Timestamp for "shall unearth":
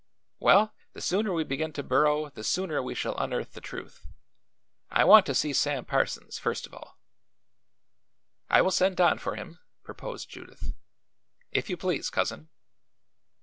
2.95-3.53